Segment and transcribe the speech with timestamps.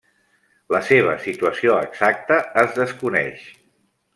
[0.75, 3.45] La seva situació exacta es desconeix.